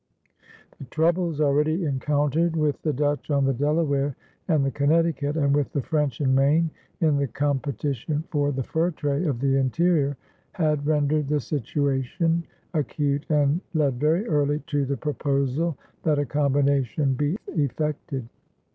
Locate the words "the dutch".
2.81-3.29